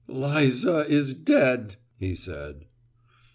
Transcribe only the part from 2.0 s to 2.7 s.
said.